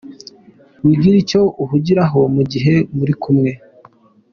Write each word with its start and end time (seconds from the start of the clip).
Wigira 0.83 1.15
icyo 1.23 1.41
uhugiraho 1.63 2.19
mu 2.35 2.43
gihe 2.51 2.75
muri 2.97 3.13
kumwe:. 3.21 3.51